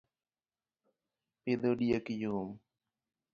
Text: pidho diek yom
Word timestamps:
pidho 1.43 1.71
diek 1.79 2.05
yom 2.21 2.49